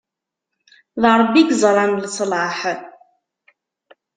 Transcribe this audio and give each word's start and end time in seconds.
D 1.01 1.03
Ṛebbi 1.19 1.37
i 1.41 1.47
yeẓran 1.47 1.91
leṣlaḥ. 2.03 2.57